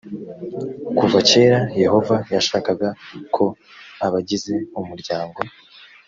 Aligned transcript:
kuva 0.97 1.17
kera 1.29 1.59
yehova 1.83 2.15
yashakaga 2.33 2.89
ko 3.35 3.45
abagize 4.05 4.55
umuryango 4.79 5.39